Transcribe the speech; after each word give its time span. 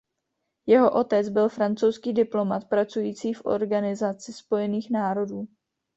Jeho 0.65 0.91
otec 0.91 1.29
byl 1.29 1.49
francouzský 1.49 2.13
diplomat 2.13 2.59
pracující 2.69 3.33
v 3.33 3.45
Organizaci 3.45 4.33
spojených 4.33 4.89
národů. 4.91 5.47